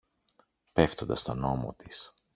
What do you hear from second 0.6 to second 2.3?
πέφτοντας στον ώμο της